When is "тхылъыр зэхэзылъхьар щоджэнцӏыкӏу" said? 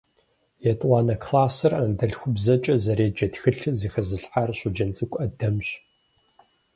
3.33-5.19